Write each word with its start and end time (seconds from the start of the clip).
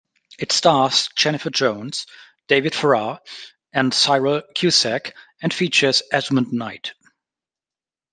It 0.39 0.51
stars 0.51 1.09
Jennifer 1.15 1.51
Jones, 1.51 2.07
David 2.47 2.73
Farrar 2.73 3.19
and 3.71 3.93
Cyril 3.93 4.41
Cusack 4.55 5.13
and 5.43 5.53
features 5.53 6.01
Esmond 6.11 6.51
Knight. 6.51 6.93